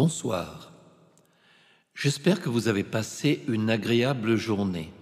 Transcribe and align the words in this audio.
Bonsoir. 0.00 0.70
J'espère 1.92 2.40
que 2.40 2.48
vous 2.48 2.68
avez 2.68 2.84
passé 2.84 3.42
une 3.48 3.68
agréable 3.68 4.36
journée. 4.36 4.92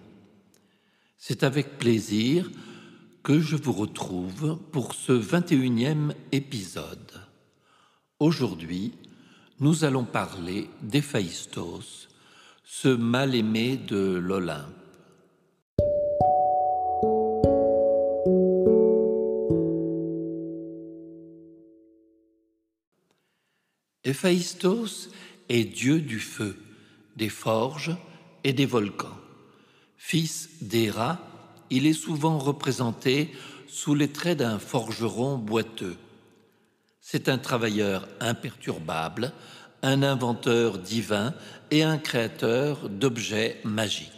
C'est 1.18 1.42
avec 1.42 1.76
plaisir 1.76 2.50
que 3.22 3.38
je 3.38 3.56
vous 3.56 3.74
retrouve 3.74 4.58
pour 4.72 4.94
ce 4.94 5.12
21e 5.12 6.14
épisode. 6.32 7.12
Aujourd'hui, 8.20 8.94
nous 9.60 9.84
allons 9.84 10.06
parler 10.06 10.70
d'Héphaïstos, 10.80 12.08
ce 12.64 12.88
mal-aimé 12.88 13.76
de 13.76 14.14
l'Olympe. 14.14 14.85
Héphaïstos 24.06 25.10
est 25.48 25.64
dieu 25.64 26.00
du 26.00 26.20
feu, 26.20 26.56
des 27.16 27.28
forges 27.28 27.96
et 28.44 28.52
des 28.52 28.64
volcans. 28.64 29.18
Fils 29.96 30.48
d'Héra, 30.60 31.18
il 31.70 31.86
est 31.86 31.92
souvent 31.92 32.38
représenté 32.38 33.32
sous 33.66 33.96
les 33.96 34.06
traits 34.06 34.38
d'un 34.38 34.60
forgeron 34.60 35.38
boiteux. 35.38 35.96
C'est 37.00 37.28
un 37.28 37.38
travailleur 37.38 38.06
imperturbable, 38.20 39.32
un 39.82 40.04
inventeur 40.04 40.78
divin 40.78 41.34
et 41.72 41.82
un 41.82 41.98
créateur 41.98 42.88
d'objets 42.88 43.60
magiques. 43.64 44.15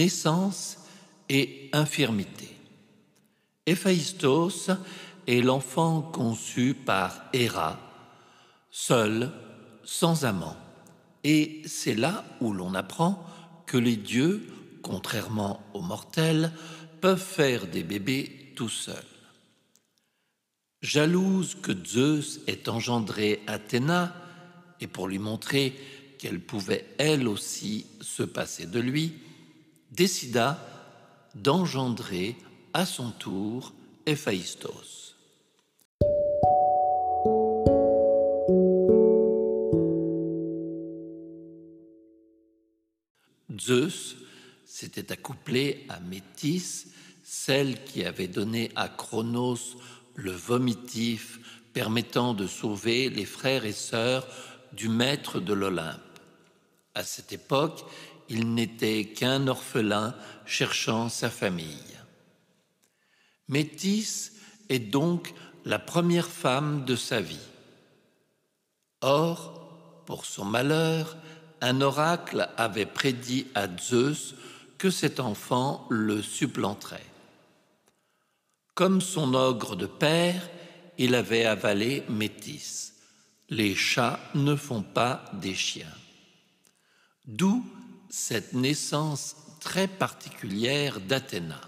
Naissance 0.00 0.78
et 1.28 1.68
infirmité. 1.74 2.48
Héphaïstos 3.66 4.70
est 5.26 5.42
l'enfant 5.42 6.00
conçu 6.00 6.72
par 6.72 7.24
Héra, 7.34 7.78
seul, 8.70 9.30
sans 9.84 10.24
amant. 10.24 10.56
Et 11.22 11.60
c'est 11.66 11.94
là 11.94 12.24
où 12.40 12.54
l'on 12.54 12.74
apprend 12.74 13.22
que 13.66 13.76
les 13.76 13.96
dieux, 13.96 14.48
contrairement 14.80 15.62
aux 15.74 15.82
mortels, 15.82 16.50
peuvent 17.02 17.22
faire 17.22 17.66
des 17.66 17.82
bébés 17.82 18.54
tout 18.56 18.70
seuls. 18.70 18.96
Jalouse 20.80 21.58
que 21.60 21.72
Zeus 21.84 22.40
ait 22.46 22.70
engendré 22.70 23.42
Athéna, 23.46 24.16
et 24.80 24.86
pour 24.86 25.08
lui 25.08 25.18
montrer 25.18 25.78
qu'elle 26.16 26.40
pouvait 26.40 26.86
elle 26.96 27.28
aussi 27.28 27.84
se 28.00 28.22
passer 28.22 28.64
de 28.64 28.80
lui, 28.80 29.12
décida 29.90 30.58
d'engendrer 31.34 32.36
à 32.72 32.86
son 32.86 33.10
tour 33.10 33.72
Héphaïstos. 34.06 35.16
Zeus 43.60 44.16
s'était 44.64 45.12
accouplé 45.12 45.84
à 45.88 46.00
Métis, 46.00 46.88
celle 47.22 47.84
qui 47.84 48.04
avait 48.04 48.28
donné 48.28 48.70
à 48.74 48.88
Cronos 48.88 49.76
le 50.14 50.32
vomitif 50.32 51.38
permettant 51.72 52.34
de 52.34 52.46
sauver 52.46 53.10
les 53.10 53.24
frères 53.24 53.64
et 53.64 53.72
sœurs 53.72 54.26
du 54.72 54.88
maître 54.88 55.40
de 55.40 55.52
l'Olympe. 55.52 56.00
À 56.94 57.04
cette 57.04 57.32
époque, 57.32 57.84
il 58.30 58.54
n'était 58.54 59.06
qu'un 59.06 59.48
orphelin 59.48 60.14
cherchant 60.46 61.08
sa 61.08 61.28
famille. 61.28 61.98
Métis 63.48 64.32
est 64.68 64.78
donc 64.78 65.34
la 65.64 65.80
première 65.80 66.28
femme 66.28 66.84
de 66.84 66.94
sa 66.94 67.20
vie. 67.20 67.48
Or, 69.00 70.04
pour 70.06 70.24
son 70.24 70.44
malheur, 70.44 71.16
un 71.60 71.80
oracle 71.80 72.48
avait 72.56 72.86
prédit 72.86 73.48
à 73.54 73.66
Zeus 73.76 74.36
que 74.78 74.90
cet 74.90 75.18
enfant 75.18 75.86
le 75.90 76.22
supplanterait. 76.22 77.04
Comme 78.74 79.00
son 79.00 79.34
ogre 79.34 79.74
de 79.74 79.86
père, 79.86 80.48
il 80.98 81.14
avait 81.16 81.44
avalé 81.44 82.04
Métis. 82.08 82.94
Les 83.48 83.74
chats 83.74 84.20
ne 84.34 84.54
font 84.54 84.82
pas 84.82 85.24
des 85.34 85.54
chiens. 85.54 85.92
D'où 87.26 87.64
cette 88.10 88.54
naissance 88.54 89.36
très 89.60 89.86
particulière 89.86 91.00
d'Athéna. 91.00 91.60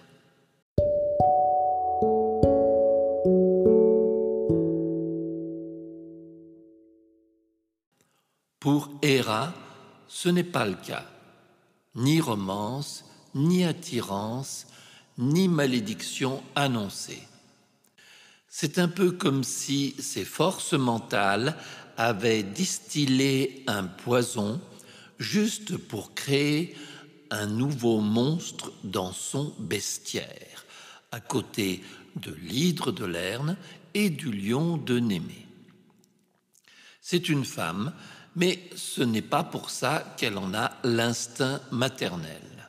Pour 8.58 8.90
Héra, 9.02 9.54
ce 10.08 10.28
n'est 10.28 10.42
pas 10.42 10.66
le 10.66 10.74
cas. 10.74 11.04
Ni 11.94 12.20
romance, 12.20 13.04
ni 13.34 13.64
attirance, 13.64 14.66
ni 15.18 15.46
malédiction 15.46 16.42
annoncée. 16.56 17.22
C'est 18.48 18.78
un 18.78 18.88
peu 18.88 19.12
comme 19.12 19.44
si 19.44 19.94
ses 19.98 20.24
forces 20.24 20.74
mentales 20.74 21.56
avaient 21.96 22.42
distillé 22.42 23.62
un 23.66 23.84
poison 23.84 24.60
juste 25.22 25.76
pour 25.76 26.14
créer 26.14 26.76
un 27.30 27.46
nouveau 27.46 28.00
monstre 28.00 28.72
dans 28.84 29.12
son 29.12 29.54
bestiaire, 29.58 30.66
à 31.12 31.20
côté 31.20 31.82
de 32.16 32.32
l'hydre 32.32 32.92
de 32.92 33.06
Lerne 33.06 33.56
et 33.94 34.10
du 34.10 34.30
lion 34.30 34.76
de 34.76 34.98
Némée. 34.98 35.46
C'est 37.00 37.28
une 37.28 37.44
femme, 37.44 37.92
mais 38.36 38.68
ce 38.76 39.02
n'est 39.02 39.22
pas 39.22 39.44
pour 39.44 39.70
ça 39.70 40.14
qu'elle 40.18 40.36
en 40.36 40.52
a 40.54 40.72
l'instinct 40.84 41.60
maternel. 41.70 42.68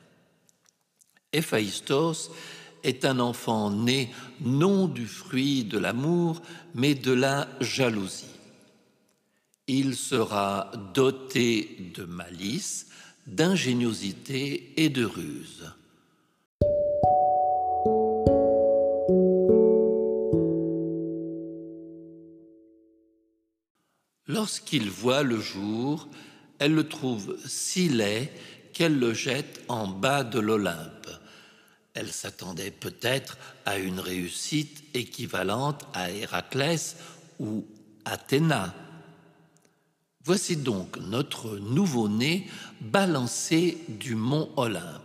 Héphaïstos 1.32 2.30
est 2.82 3.04
un 3.04 3.18
enfant 3.18 3.70
né 3.70 4.12
non 4.40 4.86
du 4.86 5.06
fruit 5.06 5.64
de 5.64 5.78
l'amour, 5.78 6.40
mais 6.74 6.94
de 6.94 7.12
la 7.12 7.48
jalousie 7.60 8.26
il 9.66 9.96
sera 9.96 10.70
doté 10.92 11.90
de 11.94 12.04
malice, 12.04 12.88
d'ingéniosité 13.26 14.74
et 14.76 14.90
de 14.90 15.04
ruse. 15.04 15.72
Lorsqu'il 24.26 24.90
voit 24.90 25.22
le 25.22 25.40
jour, 25.40 26.08
elle 26.58 26.74
le 26.74 26.88
trouve 26.88 27.36
si 27.46 27.88
laid 27.88 28.30
qu'elle 28.72 28.98
le 28.98 29.14
jette 29.14 29.62
en 29.68 29.86
bas 29.86 30.24
de 30.24 30.40
l'Olympe. 30.40 31.08
Elle 31.94 32.12
s'attendait 32.12 32.72
peut-être 32.72 33.38
à 33.64 33.78
une 33.78 34.00
réussite 34.00 34.84
équivalente 34.94 35.84
à 35.94 36.10
Héraclès 36.10 36.96
ou 37.38 37.64
Athéna 38.04 38.74
Voici 40.26 40.56
donc 40.56 40.96
notre 41.00 41.58
nouveau-né 41.58 42.46
balancé 42.80 43.76
du 43.88 44.14
mont 44.14 44.48
Olympe. 44.56 45.02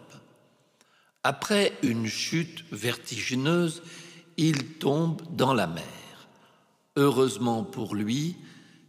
Après 1.24 1.74
une 1.84 2.08
chute 2.08 2.64
vertigineuse, 2.72 3.84
il 4.38 4.78
tombe 4.78 5.22
dans 5.36 5.54
la 5.54 5.68
mer. 5.68 5.84
Heureusement 6.96 7.66
pour 7.66 7.96
lui, 7.96 8.38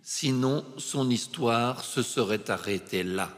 sinon 0.03 0.65
son 0.79 1.11
histoire 1.11 1.85
se 1.85 2.01
serait 2.01 2.49
arrêtée 2.49 3.03
là. 3.03 3.35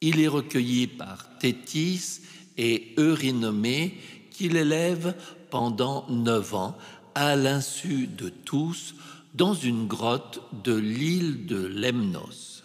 Il 0.00 0.20
est 0.20 0.28
recueilli 0.28 0.86
par 0.86 1.38
Thétis 1.38 2.22
et 2.56 2.94
Eurynomée 2.96 3.98
qui 4.30 4.48
l'élèvent 4.48 5.14
pendant 5.50 6.08
neuf 6.08 6.54
ans 6.54 6.78
à 7.14 7.36
l'insu 7.36 8.06
de 8.06 8.30
tous 8.30 8.94
dans 9.34 9.54
une 9.54 9.88
grotte 9.88 10.40
de 10.62 10.74
l'île 10.74 11.46
de 11.46 11.66
Lemnos. 11.66 12.62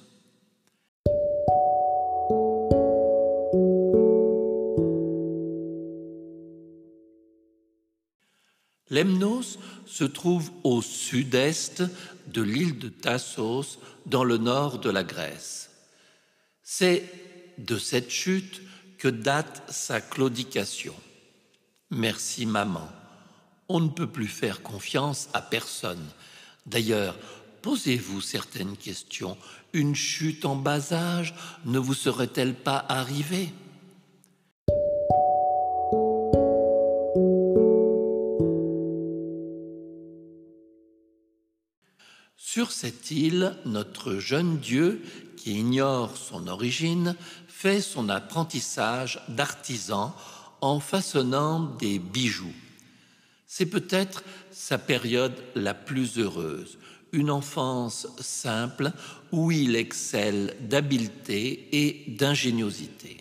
Lemnos 8.91 9.59
se 9.85 10.03
trouve 10.03 10.51
au 10.63 10.81
sud-est 10.81 11.83
de 12.27 12.41
l'île 12.41 12.77
de 12.77 12.89
Tassos, 12.89 13.79
dans 14.05 14.23
le 14.23 14.37
nord 14.37 14.79
de 14.79 14.89
la 14.89 15.03
Grèce. 15.03 15.71
C'est 16.63 17.03
de 17.57 17.77
cette 17.77 18.09
chute 18.09 18.61
que 18.97 19.07
date 19.07 19.63
sa 19.69 20.01
claudication. 20.01 20.95
Merci 21.91 22.45
maman. 22.45 22.87
On 23.67 23.79
ne 23.79 23.89
peut 23.89 24.09
plus 24.09 24.27
faire 24.27 24.61
confiance 24.63 25.29
à 25.33 25.41
personne, 25.41 26.05
D'ailleurs, 26.65 27.15
posez-vous 27.61 28.21
certaines 28.21 28.77
questions. 28.77 29.37
Une 29.73 29.95
chute 29.95 30.45
en 30.45 30.55
bas 30.55 30.93
âge 30.93 31.35
ne 31.65 31.79
vous 31.79 31.93
serait-elle 31.93 32.55
pas 32.55 32.83
arrivée? 32.87 33.49
Sur 42.35 42.71
cette 42.71 43.11
île, 43.11 43.55
notre 43.65 44.15
jeune 44.15 44.57
Dieu, 44.57 45.03
qui 45.37 45.59
ignore 45.59 46.17
son 46.17 46.47
origine, 46.47 47.15
fait 47.47 47.79
son 47.79 48.09
apprentissage 48.09 49.21
d'artisan 49.29 50.15
en 50.61 50.79
façonnant 50.79 51.59
des 51.59 51.99
bijoux. 51.99 52.53
C'est 53.51 53.65
peut-être 53.65 54.23
sa 54.51 54.77
période 54.77 55.33
la 55.55 55.73
plus 55.73 56.19
heureuse, 56.19 56.77
une 57.11 57.31
enfance 57.31 58.07
simple 58.19 58.91
où 59.31 59.51
il 59.51 59.75
excelle 59.75 60.55
d'habileté 60.61 61.67
et 61.71 62.11
d'ingéniosité. 62.11 63.17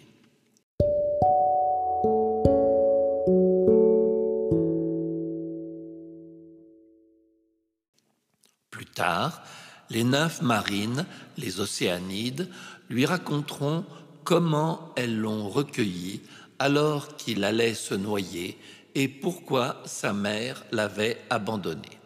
Plus 8.70 8.84
tard, 8.84 9.42
les 9.88 10.04
nymphes 10.04 10.42
marines, 10.42 11.06
les 11.38 11.58
océanides, 11.60 12.50
lui 12.90 13.06
raconteront 13.06 13.86
comment 14.24 14.92
elles 14.94 15.18
l'ont 15.18 15.48
recueilli 15.48 16.20
alors 16.58 17.16
qu'il 17.16 17.44
allait 17.44 17.74
se 17.74 17.94
noyer 17.94 18.58
et 18.98 19.06
pourquoi 19.06 19.80
sa 19.84 20.12
mère 20.12 20.64
l'avait 20.72 21.18
abandonné. 21.30 22.00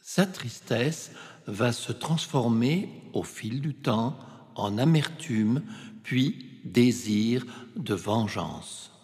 Sa 0.00 0.26
tristesse 0.26 1.12
va 1.46 1.70
se 1.70 1.92
transformer 1.92 2.88
au 3.12 3.22
fil 3.22 3.60
du 3.60 3.74
temps 3.74 4.18
en 4.56 4.76
amertume, 4.76 5.62
puis 6.02 6.60
désir 6.64 7.46
de 7.76 7.94
vengeance. 7.94 8.97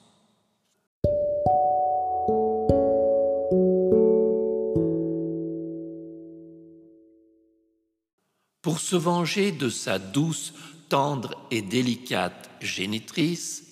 Se 8.85 8.97
venger 8.97 9.51
de 9.51 9.71
sa 9.71 9.99
douce, 9.99 10.53
tendre 10.91 11.35
et 11.51 11.63
délicate 11.63 12.51
génitrice, 12.61 13.65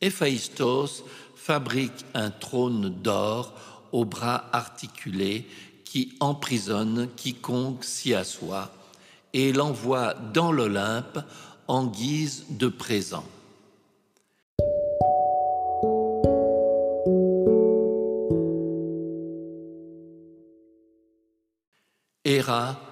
Héphaïstos 0.00 1.04
fabrique 1.36 2.04
un 2.14 2.30
trône 2.30 2.90
d'or 3.00 3.54
aux 3.92 4.04
bras 4.04 4.46
articulés 4.52 5.46
qui 5.84 6.16
emprisonne 6.18 7.08
quiconque 7.16 7.84
s'y 7.84 8.12
assoit 8.12 8.72
et 9.32 9.52
l'envoie 9.52 10.14
dans 10.14 10.50
l'Olympe 10.50 11.20
en 11.68 11.86
guise 11.86 12.44
de 12.50 12.66
présent. 12.66 13.24
Héra, 22.24 22.89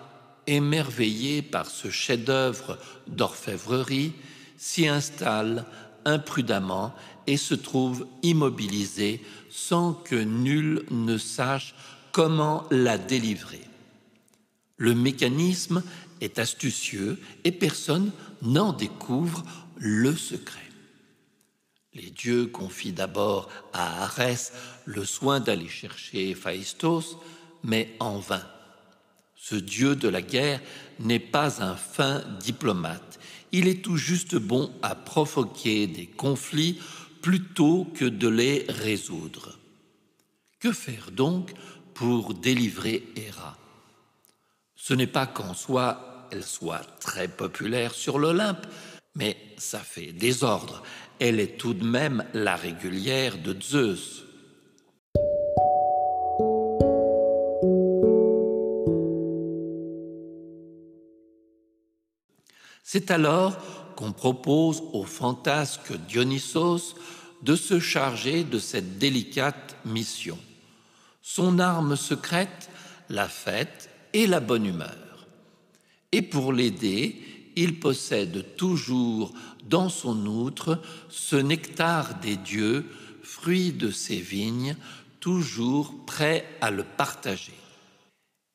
émerveillée 0.49 1.43
par 1.43 1.67
ce 1.71 1.91
chef-d'œuvre 1.91 2.79
d'orfèvrerie, 3.07 4.13
s'y 4.57 4.89
installe 4.89 5.65
imprudemment 6.05 6.95
et 7.27 7.37
se 7.37 7.55
trouve 7.55 8.07
immobilisée 8.23 9.23
sans 9.51 9.93
que 9.93 10.17
nul 10.17 10.85
ne 10.91 11.19
sache 11.19 11.75
comment 12.13 12.65
la 12.71 12.99
délivrer. 12.99 13.61
Le 14.77 14.95
mécanisme 14.95 15.83
est 16.21 16.39
astucieux 16.39 17.19
et 17.45 17.53
personne 17.53 18.11
n'en 18.43 18.73
découvre 18.73 19.45
le 19.77 20.17
secret. 20.17 20.61
Les 21.95 22.11
dieux 22.11 22.47
confient 22.47 22.93
d'abord 22.93 23.49
à 23.73 24.05
Arès 24.05 24.53
le 24.85 25.05
soin 25.05 25.41
d'aller 25.41 25.69
chercher 25.69 26.35
Phaistos, 26.35 27.19
mais 27.63 27.95
en 28.01 28.19
vain. 28.19 28.43
Ce 29.41 29.55
dieu 29.55 29.97
de 29.97 30.09
la 30.09 30.21
guerre 30.21 30.61
n'est 30.99 31.21
pas 31.21 31.63
un 31.63 31.77
fin 31.77 32.23
diplomate. 32.41 33.19
Il 33.53 33.69
est 33.69 33.83
tout 33.83 33.97
juste 33.97 34.37
bon 34.37 34.71
à 34.83 34.95
provoquer 34.95 35.87
des 35.87 36.07
conflits 36.07 36.79
plutôt 37.23 37.87
que 37.95 38.05
de 38.05 38.29
les 38.29 38.67
résoudre. 38.69 39.59
Que 40.61 40.73
faire 40.73 41.13
donc 41.13 41.53
pour 41.95 42.35
délivrer 42.35 43.05
Héra. 43.17 43.57
Ce 44.75 44.93
n'est 44.93 45.07
pas 45.07 45.27
qu'en 45.27 45.55
soi 45.55 46.29
elle 46.31 46.45
soit 46.45 46.85
très 47.01 47.29
populaire 47.29 47.95
sur 47.95 48.19
l'Olympe, 48.19 48.67
mais 49.15 49.37
ça 49.57 49.79
fait 49.79 50.13
désordre. 50.13 50.83
Elle 51.19 51.41
est 51.41 51.57
tout 51.57 51.75
de 51.75 51.87
même 51.87 52.25
la 52.35 52.57
régulière 52.57 53.39
de 53.39 53.57
Zeus. 53.61 54.25
C'est 62.91 63.11
alors 63.11 63.95
qu'on 63.97 64.13
propose 64.13 64.83
au 64.95 65.05
fantasque 65.05 65.93
Dionysos 66.09 66.95
de 67.43 67.55
se 67.55 67.81
charger 67.81 68.45
de 68.45 68.59
cette 68.59 68.97
délicate 68.97 69.77
mission 69.85 70.39
son 71.21 71.59
arme 71.59 71.97
secrète, 71.97 72.71
la 73.11 73.29
fête 73.29 73.91
et 74.15 74.27
la 74.27 74.41
bonne 74.41 74.65
humeur. 74.65 75.27
Et 76.13 76.23
pour 76.23 76.55
l'aider, 76.55 77.21
il 77.57 77.79
possède 77.79 78.57
toujours 78.57 79.35
dans 79.69 79.91
son 79.91 80.25
outre 80.25 80.81
ce 81.11 81.37
nectar 81.37 82.19
des 82.21 82.37
dieux, 82.37 82.87
fruit 83.23 83.73
de 83.73 83.91
ses 83.91 84.19
vignes, 84.19 84.79
toujours 85.21 85.93
prêt 86.07 86.49
à 86.63 86.71
le 86.71 86.85
partager. 86.85 87.53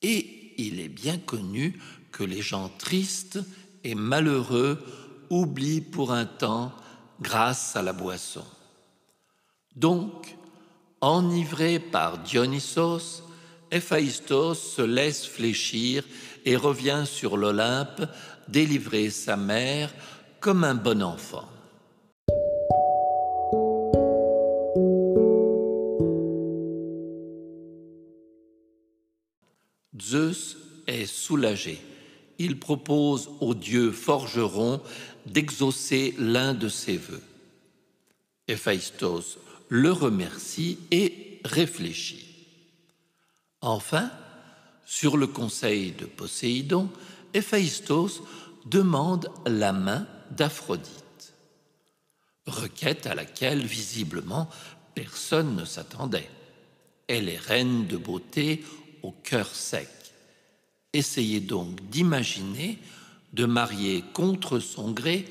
Et 0.02 0.56
il 0.58 0.80
est 0.80 0.90
bien 0.90 1.20
connu 1.20 1.80
que 2.12 2.24
les 2.24 2.42
gens 2.42 2.72
tristes 2.80 3.38
et 3.84 3.96
malheureux 3.96 4.80
oublient 5.30 5.82
pour 5.82 6.12
un 6.14 6.26
temps 6.26 6.72
grâce 7.22 7.76
à 7.76 7.82
la 7.82 7.94
boisson. 7.94 8.46
Donc, 9.76 10.36
Enivré 11.02 11.80
par 11.80 12.20
Dionysos, 12.20 13.24
Héphaïstos 13.70 14.54
se 14.54 14.82
laisse 14.82 15.26
fléchir 15.26 16.06
et 16.46 16.56
revient 16.56 17.04
sur 17.06 17.36
l'Olympe 17.36 18.04
délivrer 18.48 19.10
sa 19.10 19.36
mère 19.36 19.94
comme 20.40 20.64
un 20.64 20.76
bon 20.76 21.04
enfant. 21.04 21.50
Zeus 30.02 30.58
est 30.88 31.06
soulagé. 31.06 31.82
Il 32.44 32.60
propose 32.60 33.30
au 33.40 33.54
dieu 33.54 33.94
forgeron 33.94 34.82
d'exaucer 35.26 36.14
l'un 36.18 36.54
de 36.54 36.68
ses 36.68 36.98
vœux. 36.98 37.24
Héphaïstos 38.50 39.38
le 39.70 39.94
remercie 39.94 40.78
et 40.92 41.40
réfléchit. 41.46 42.46
Enfin, 43.62 44.12
sur 44.86 45.16
le 45.16 45.28
conseil 45.28 45.94
de 45.94 46.06
Poséidon, 46.06 46.90
Héphaïstos 47.34 48.22
demande 48.66 49.30
la 49.46 49.72
main 49.72 50.06
d'Aphrodite, 50.32 51.34
requête 52.46 53.08
à 53.08 53.16
laquelle 53.16 53.66
visiblement 53.66 54.50
personne 54.96 55.56
ne 55.56 55.64
s'attendait. 55.64 56.30
Elle 57.08 57.30
est 57.30 57.40
reine 57.40 57.88
de 57.88 57.96
beauté 57.96 58.66
au 59.02 59.14
cœur 59.14 59.48
sec. 59.48 59.88
Essayez 60.94 61.40
donc 61.40 61.82
d'imaginer 61.90 62.78
de 63.34 63.46
marier 63.46 64.04
contre 64.14 64.60
son 64.60 64.92
gré 64.92 65.26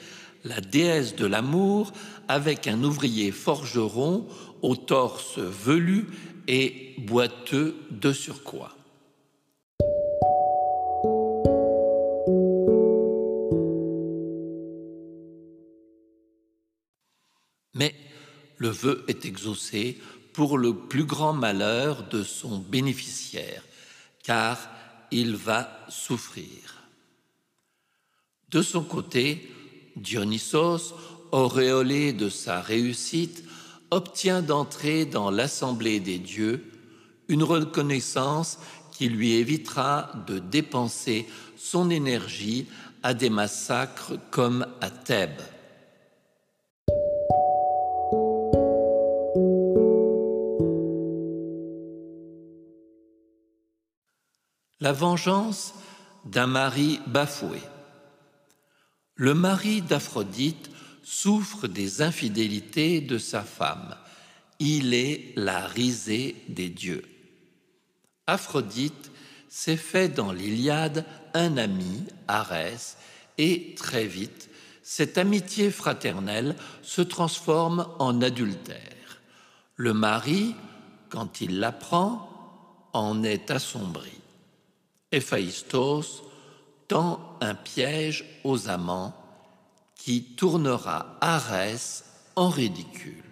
la 0.45 0.61
déesse 0.61 1.15
de 1.15 1.25
l'amour 1.25 1.93
avec 2.27 2.67
un 2.67 2.83
ouvrier 2.83 3.31
forgeron 3.31 4.27
au 4.61 4.75
torse 4.75 5.39
velu 5.39 6.09
et 6.49 6.97
boiteux 6.99 7.77
de 7.93 8.13
surcroît. 8.13 8.77
Mais 17.75 17.95
le 18.59 18.69
vœu 18.69 19.05
est 19.07 19.25
exaucé 19.25 19.97
pour 20.33 20.59
le 20.59 20.75
plus 20.75 21.05
grand 21.05 21.33
malheur 21.33 22.09
de 22.09 22.25
son 22.25 22.59
bénéficiaire, 22.59 23.63
car 24.25 24.59
il 25.13 25.37
va 25.37 25.69
souffrir. 25.89 26.89
De 28.51 28.63
son 28.63 28.83
côté, 28.83 29.49
Dionysos, 29.97 30.95
auréolé 31.31 32.13
de 32.13 32.29
sa 32.29 32.61
réussite, 32.61 33.45
obtient 33.91 34.43
d'entrer 34.43 35.05
dans 35.05 35.31
l'assemblée 35.31 36.01
des 36.01 36.19
dieux 36.19 36.65
une 37.29 37.43
reconnaissance 37.43 38.59
qui 38.91 39.09
lui 39.09 39.33
évitera 39.33 40.11
de 40.27 40.39
dépenser 40.39 41.27
son 41.57 41.91
énergie 41.91 42.67
à 43.03 43.15
des 43.15 43.31
massacres 43.31 44.15
comme 44.31 44.67
à 44.81 44.91
Thèbes. 44.91 45.43
La 54.83 54.93
vengeance 54.93 55.75
d'un 56.25 56.49
mari 56.49 56.99
bafoué. 57.07 57.61
Le 59.15 59.33
mari 59.33 59.81
d'Aphrodite 59.81 60.71
souffre 61.05 61.69
des 61.69 62.03
infidélités 62.03 63.01
de 63.01 63.17
sa 63.17 63.43
femme. 63.43 63.95
Il 64.59 64.93
est 64.93 65.35
la 65.37 65.69
risée 65.69 66.35
des 66.49 66.69
dieux. 66.69 67.05
Aphrodite 68.27 69.13
s'est 69.49 69.77
fait 69.77 70.09
dans 70.09 70.33
l'Iliade 70.33 71.05
un 71.33 71.59
ami, 71.59 72.03
Arès, 72.27 72.97
et 73.39 73.77
très 73.77 74.09
vite, 74.09 74.51
cette 74.83 75.17
amitié 75.17 75.71
fraternelle 75.71 76.57
se 76.83 77.03
transforme 77.03 77.87
en 78.01 78.21
adultère. 78.21 79.21
Le 79.77 79.95
mari, 79.95 80.57
quand 81.09 81.41
il 81.41 81.61
l'apprend, 81.61 82.89
en 82.93 83.23
est 83.23 83.53
assombri. 83.53 84.22
Héphaïstos 85.13 86.23
tend 86.89 87.37
un 87.41 87.55
piège 87.55 88.25
aux 88.45 88.69
amants 88.69 89.15
qui 89.95 90.25
tournera 90.35 91.19
Arès 91.21 92.05
en 92.35 92.49
ridicule. 92.49 93.23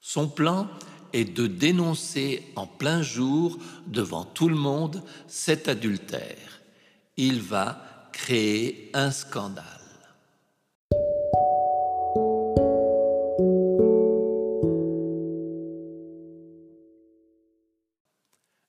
Son 0.00 0.28
plan 0.28 0.68
est 1.12 1.24
de 1.24 1.46
dénoncer 1.46 2.52
en 2.54 2.66
plein 2.66 3.02
jour 3.02 3.58
devant 3.86 4.24
tout 4.24 4.48
le 4.48 4.54
monde 4.54 5.02
cet 5.26 5.68
adultère. 5.68 6.60
Il 7.16 7.40
va 7.40 8.08
créer 8.12 8.90
un 8.92 9.10
scandale. 9.10 9.64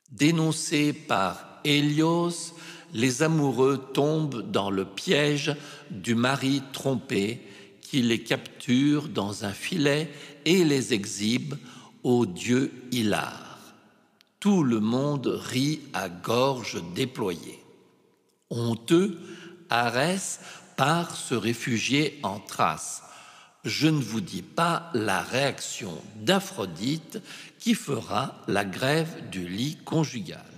Dénoncé 0.10 0.94
par 0.94 1.57
Hélios, 1.68 2.54
les 2.94 3.24
amoureux 3.24 3.90
tombent 3.94 4.50
dans 4.50 4.70
le 4.70 4.86
piège 4.86 5.56
du 5.92 6.16
mari 6.16 6.64
trompé 6.72 7.42
qui 7.82 8.02
les 8.02 8.24
capture 8.24 9.10
dans 9.10 9.46
un 9.46 9.52
filet 9.52 10.10
et 10.46 10.64
les 10.64 10.94
exhibe 10.94 11.56
au 12.04 12.26
dieu 12.26 12.72
Hilar. 12.92 13.60
Tout 14.40 14.64
le 14.64 14.80
monde 14.80 15.28
rit 15.28 15.82
à 15.94 16.10
gorge 16.10 16.82
déployée. 16.96 17.60
Honteux, 18.50 19.20
Arès 19.70 20.40
part 20.78 21.16
se 21.18 21.36
réfugier 21.36 22.20
en 22.24 22.40
Thrace. 22.40 23.04
Je 23.66 23.88
ne 23.88 24.02
vous 24.02 24.22
dis 24.22 24.44
pas 24.44 24.90
la 24.94 25.22
réaction 25.22 25.92
d'Aphrodite 26.16 27.20
qui 27.60 27.74
fera 27.74 28.42
la 28.48 28.64
grève 28.64 29.30
du 29.30 29.48
lit 29.48 29.78
conjugal. 29.84 30.57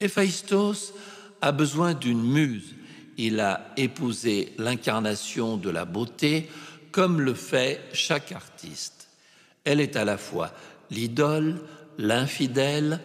Héphaïstos 0.00 0.94
a 1.40 1.50
besoin 1.50 1.94
d'une 1.94 2.22
muse. 2.22 2.76
Il 3.16 3.40
a 3.40 3.72
épousé 3.76 4.52
l'incarnation 4.56 5.56
de 5.56 5.70
la 5.70 5.84
beauté 5.84 6.48
comme 6.92 7.20
le 7.20 7.34
fait 7.34 7.80
chaque 7.92 8.30
artiste. 8.30 9.08
Elle 9.64 9.80
est 9.80 9.96
à 9.96 10.04
la 10.04 10.16
fois 10.16 10.52
l'idole, 10.90 11.60
l'infidèle 11.98 13.00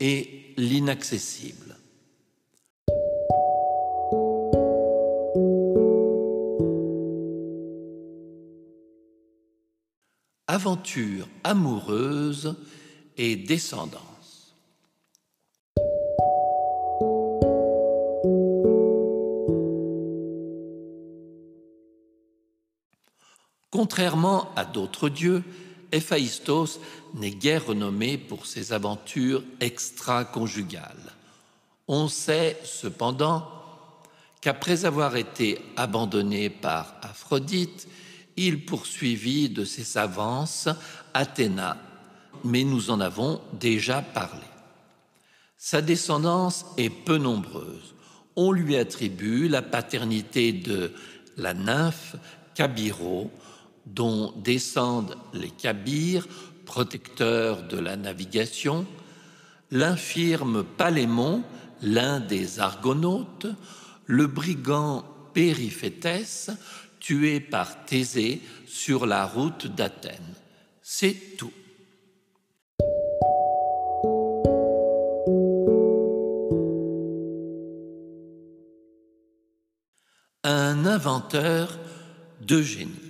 et 0.00 0.54
l'inaccessible. 0.56 1.76
Aventure 10.46 11.28
amoureuse 11.44 12.56
et 13.18 13.36
descendante. 13.36 14.17
Contrairement 23.70 24.52
à 24.56 24.64
d'autres 24.64 25.08
dieux, 25.08 25.42
Héphaïstos 25.92 26.80
n'est 27.14 27.30
guère 27.30 27.66
renommé 27.66 28.18
pour 28.18 28.46
ses 28.46 28.72
aventures 28.72 29.42
extra-conjugales. 29.60 31.12
On 31.86 32.08
sait 32.08 32.58
cependant 32.64 33.48
qu'après 34.40 34.84
avoir 34.84 35.16
été 35.16 35.58
abandonné 35.76 36.50
par 36.50 36.94
Aphrodite, 37.02 37.88
il 38.36 38.64
poursuivit 38.64 39.48
de 39.48 39.64
ses 39.64 39.98
avances 39.98 40.68
Athéna, 41.12 41.76
mais 42.44 42.64
nous 42.64 42.90
en 42.90 43.00
avons 43.00 43.40
déjà 43.54 44.00
parlé. 44.02 44.46
Sa 45.56 45.82
descendance 45.82 46.64
est 46.76 46.90
peu 46.90 47.18
nombreuse. 47.18 47.94
On 48.36 48.52
lui 48.52 48.76
attribue 48.76 49.48
la 49.48 49.62
paternité 49.62 50.52
de 50.52 50.92
la 51.36 51.52
nymphe 51.52 52.14
Cabiro, 52.54 53.32
dont 53.94 54.32
descendent 54.36 55.16
les 55.32 55.50
Kabyres, 55.50 56.26
protecteurs 56.64 57.62
de 57.62 57.78
la 57.78 57.96
navigation, 57.96 58.86
l'infirme 59.70 60.64
Palémon, 60.64 61.42
l'un 61.82 62.20
des 62.20 62.60
Argonautes, 62.60 63.46
le 64.06 64.26
brigand 64.26 65.04
Périphétès, 65.34 66.50
tué 67.00 67.40
par 67.40 67.84
Thésée 67.84 68.40
sur 68.66 69.06
la 69.06 69.26
route 69.26 69.66
d'Athènes. 69.66 70.34
C'est 70.82 71.36
tout. 71.36 71.52
Un 80.44 80.86
inventeur 80.86 81.78
de 82.40 82.62
génie. 82.62 83.07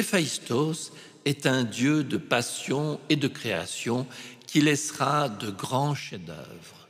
Héphaïstos 0.00 0.92
est 1.26 1.44
un 1.44 1.62
dieu 1.62 2.04
de 2.04 2.16
passion 2.16 2.98
et 3.10 3.16
de 3.16 3.28
création 3.28 4.06
qui 4.46 4.62
laissera 4.62 5.28
de 5.28 5.50
grands 5.50 5.94
chefs-d'œuvre. 5.94 6.88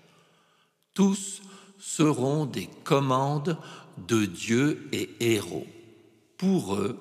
Tous 0.95 1.43
seront 1.81 2.47
des 2.47 2.69
commandes 2.85 3.59
de 4.07 4.27
dieux 4.27 4.89
et 4.93 5.11
héros. 5.19 5.67
Pour 6.39 6.77
eux, 6.77 7.01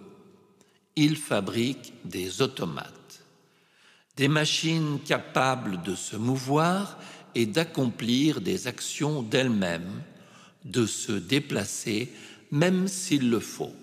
il 0.95 1.15
fabrique 1.15 1.93
des 2.05 2.41
automates, 2.41 3.23
des 4.17 4.27
machines 4.27 4.99
capables 5.05 5.83
de 5.83 5.93
se 5.93 6.15
mouvoir 6.15 6.97
et 7.35 7.45
d'accomplir 7.45 8.41
des 8.41 8.65
actions 8.65 9.21
d'elles-mêmes, 9.21 10.01
de 10.65 10.87
se 10.87 11.11
déplacer 11.11 12.11
même 12.49 12.87
s'il 12.87 13.29
le 13.29 13.39
faut. 13.39 13.75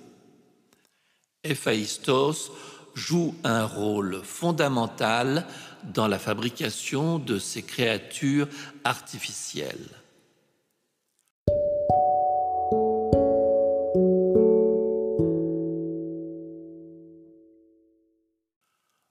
Héphaïstos 1.51 2.51
joue 2.95 3.35
un 3.45 3.65
rôle 3.65 4.21
fondamental 4.23 5.47
dans 5.95 6.09
la 6.09 6.19
fabrication 6.19 7.19
de 7.19 7.39
ces 7.39 7.63
créatures 7.63 8.49
artificielles. 8.85 9.91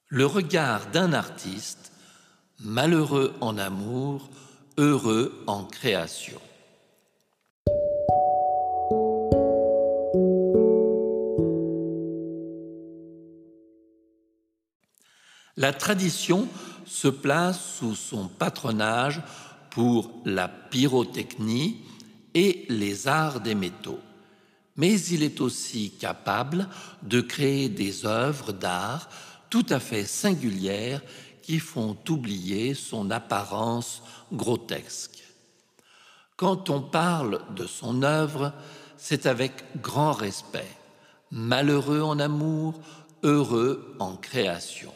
Le 0.07 0.25
regard 0.25 0.87
d'un 0.91 1.13
artiste, 1.13 1.91
malheureux 2.59 3.33
en 3.41 3.57
amour, 3.57 4.29
heureux 4.77 5.43
en 5.45 5.65
création. 5.65 6.39
La 15.65 15.73
tradition 15.73 16.47
se 16.85 17.07
place 17.07 17.59
sous 17.79 17.95
son 17.95 18.27
patronage 18.27 19.19
pour 19.71 20.11
la 20.23 20.47
pyrotechnie 20.47 21.81
et 22.35 22.67
les 22.69 23.07
arts 23.07 23.39
des 23.39 23.55
métaux. 23.55 23.99
Mais 24.77 25.01
il 25.01 25.23
est 25.23 25.41
aussi 25.41 25.89
capable 25.99 26.69
de 27.01 27.19
créer 27.19 27.67
des 27.67 28.05
œuvres 28.05 28.51
d'art 28.51 29.09
tout 29.49 29.65
à 29.69 29.79
fait 29.79 30.05
singulières 30.05 31.01
qui 31.41 31.57
font 31.57 31.97
oublier 32.09 32.75
son 32.75 33.09
apparence 33.09 34.03
grotesque. 34.31 35.23
Quand 36.35 36.69
on 36.69 36.79
parle 36.79 37.41
de 37.55 37.65
son 37.65 38.03
œuvre, 38.03 38.53
c'est 38.97 39.25
avec 39.25 39.51
grand 39.81 40.11
respect, 40.11 40.77
malheureux 41.31 42.01
en 42.01 42.19
amour, 42.19 42.79
heureux 43.23 43.95
en 43.97 44.15
création 44.15 44.93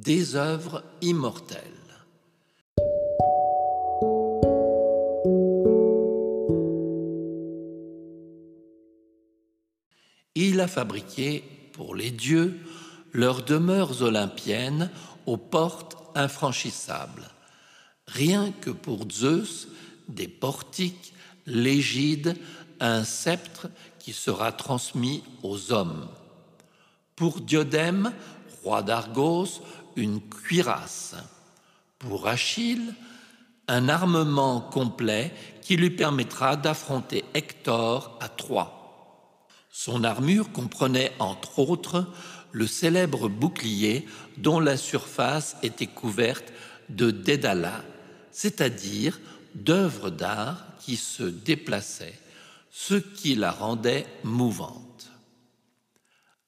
des 0.00 0.34
œuvres 0.34 0.82
immortelles. 1.02 1.60
Il 10.34 10.60
a 10.60 10.68
fabriqué 10.68 11.44
pour 11.74 11.94
les 11.94 12.10
dieux 12.10 12.58
leurs 13.12 13.42
demeures 13.42 14.00
olympiennes 14.00 14.90
aux 15.26 15.36
portes 15.36 15.96
infranchissables. 16.14 17.28
Rien 18.06 18.52
que 18.52 18.70
pour 18.70 19.10
Zeus, 19.10 19.68
des 20.08 20.28
portiques, 20.28 21.12
l'égide, 21.44 22.36
un 22.80 23.04
sceptre 23.04 23.68
qui 23.98 24.14
sera 24.14 24.50
transmis 24.50 25.22
aux 25.42 25.72
hommes. 25.72 26.08
Pour 27.16 27.42
Diodème, 27.42 28.14
roi 28.62 28.82
d'Argos, 28.82 29.60
une 29.96 30.20
cuirasse. 30.20 31.14
Pour 31.98 32.28
Achille, 32.28 32.94
un 33.68 33.88
armement 33.88 34.60
complet 34.60 35.32
qui 35.62 35.76
lui 35.76 35.90
permettra 35.90 36.56
d'affronter 36.56 37.24
Hector 37.34 38.18
à 38.20 38.28
Troie. 38.28 38.80
Son 39.70 40.02
armure 40.02 40.50
comprenait 40.50 41.12
entre 41.20 41.60
autres 41.60 42.06
le 42.52 42.66
célèbre 42.66 43.28
bouclier 43.28 44.06
dont 44.36 44.58
la 44.58 44.76
surface 44.76 45.56
était 45.62 45.86
couverte 45.86 46.52
de 46.88 47.10
dédala, 47.12 47.84
c'est-à-dire 48.32 49.20
d'œuvres 49.54 50.10
d'art 50.10 50.64
qui 50.80 50.96
se 50.96 51.22
déplaçaient, 51.22 52.18
ce 52.70 52.94
qui 52.94 53.36
la 53.36 53.52
rendait 53.52 54.06
mouvante. 54.24 54.89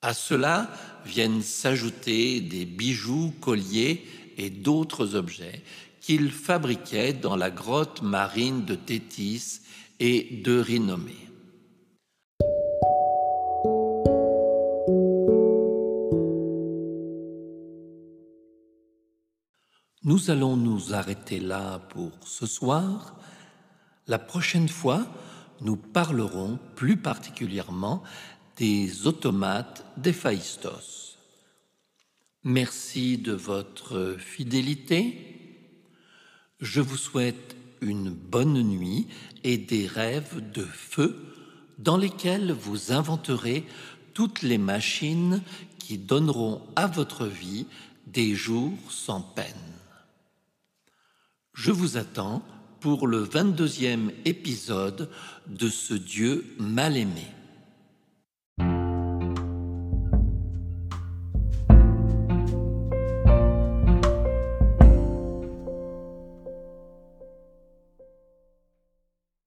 À 0.04 0.14
cela 0.14 0.68
viennent 1.06 1.42
s'ajouter 1.42 2.40
des 2.40 2.64
bijoux, 2.64 3.32
colliers 3.40 4.04
et 4.36 4.50
d'autres 4.50 5.14
objets 5.14 5.62
qu'il 6.00 6.32
fabriquait 6.32 7.12
dans 7.12 7.36
la 7.36 7.52
grotte 7.52 8.02
marine 8.02 8.64
de 8.64 8.74
Tétis 8.74 9.60
et 10.00 10.42
de 10.44 10.58
Rhinomée. 10.58 11.28
Nous 20.02 20.32
allons 20.32 20.56
nous 20.56 20.94
arrêter 20.94 21.38
là 21.38 21.78
pour 21.90 22.10
ce 22.26 22.46
soir. 22.46 23.14
La 24.08 24.18
prochaine 24.18 24.68
fois, 24.68 25.06
nous 25.60 25.76
parlerons 25.76 26.58
plus 26.74 26.96
particulièrement 26.96 28.02
des 28.62 29.08
automates 29.08 29.84
d'Héphaïstos. 29.96 31.18
Merci 32.44 33.18
de 33.18 33.32
votre 33.32 34.14
fidélité. 34.20 35.18
Je 36.60 36.80
vous 36.80 36.96
souhaite 36.96 37.56
une 37.80 38.10
bonne 38.10 38.62
nuit 38.62 39.08
et 39.42 39.56
des 39.56 39.88
rêves 39.88 40.52
de 40.52 40.62
feu 40.62 41.16
dans 41.78 41.96
lesquels 41.96 42.52
vous 42.52 42.92
inventerez 42.92 43.64
toutes 44.14 44.42
les 44.42 44.58
machines 44.58 45.42
qui 45.80 45.98
donneront 45.98 46.62
à 46.76 46.86
votre 46.86 47.26
vie 47.26 47.66
des 48.06 48.36
jours 48.36 48.78
sans 48.88 49.22
peine. 49.22 49.72
Je 51.52 51.72
vous 51.72 51.96
attends 51.96 52.44
pour 52.78 53.08
le 53.08 53.24
22e 53.24 54.12
épisode 54.24 55.10
de 55.48 55.68
ce 55.68 55.94
Dieu 55.94 56.54
mal 56.60 56.96
aimé. 56.96 57.26